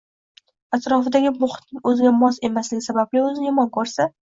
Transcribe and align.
atrofidagi 0.77 1.33
muhitning 1.43 1.85
o’ziga 1.91 2.15
mos 2.23 2.41
emasligi 2.51 2.89
sababli 2.89 3.25
o’zini 3.29 3.49
yomon 3.53 3.73
ko’rsa 3.79 4.13